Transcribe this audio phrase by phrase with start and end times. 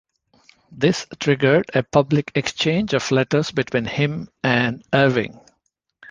[0.71, 5.39] This triggered a public exchange of letters between him and Irving.